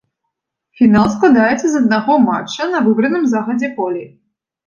[0.79, 4.03] Фінал складаецца з аднаго матча на выбраным загадзя полі.